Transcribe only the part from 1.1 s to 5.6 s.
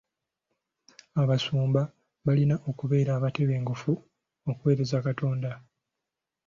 Abasumba balina okubeera abeetegefu okuweereza Katonda.